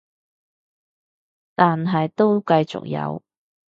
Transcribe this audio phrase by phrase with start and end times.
[1.53, 3.21] 但係都繼續有